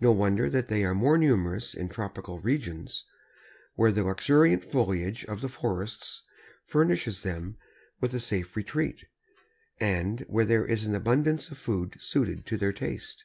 [0.00, 3.04] No wonder that they are more numerous in tropical regions,
[3.76, 6.24] where the luxuriant foliage of the forests
[6.66, 7.58] furnishes them
[8.00, 9.04] with a safe retreat,
[9.78, 13.24] and where there is an abundance of food suited to their taste.